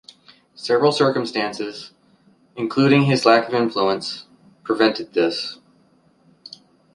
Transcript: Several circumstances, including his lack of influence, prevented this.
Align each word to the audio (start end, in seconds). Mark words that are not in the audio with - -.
Several 0.55 0.91
circumstances, 0.91 1.91
including 2.55 3.03
his 3.03 3.23
lack 3.23 3.47
of 3.47 3.53
influence, 3.53 4.25
prevented 4.63 5.13
this. 5.13 5.59